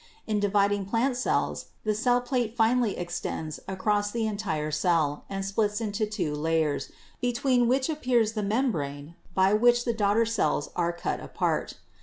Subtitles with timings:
[0.25, 5.79] In dividing plant cells the cell plate finally extends across the entire cell and splits
[5.79, 11.19] into two layers, between which appears the membrane by which the daughter cells are cut
[11.19, 11.75] apart.